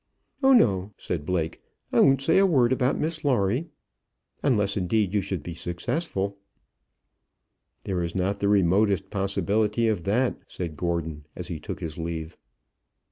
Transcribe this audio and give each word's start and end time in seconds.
"Oh 0.41 0.51
no," 0.53 0.93
said 0.97 1.27
Blake. 1.27 1.61
"I 1.93 1.99
won't 1.99 2.23
say 2.23 2.39
a 2.39 2.45
word 2.47 2.73
about 2.73 2.97
Miss 2.97 3.23
Lawrie; 3.23 3.67
unless 4.41 4.75
indeed 4.75 5.13
you 5.13 5.21
should 5.21 5.43
be 5.43 5.53
successful." 5.53 6.39
"There 7.83 8.01
is 8.03 8.15
not 8.15 8.39
the 8.39 8.49
remotest 8.49 9.11
possibility 9.11 9.87
of 9.87 10.05
that," 10.05 10.39
said 10.47 10.75
Gordon, 10.75 11.27
as 11.35 11.49
he 11.49 11.59
took 11.59 11.81
his 11.81 11.99
leave. 11.99 12.35